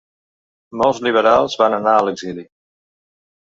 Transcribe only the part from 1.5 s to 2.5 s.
van anar a l'exili.